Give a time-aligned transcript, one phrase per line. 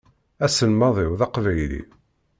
[0.45, 1.81] Aselmad-iw d aqbayli.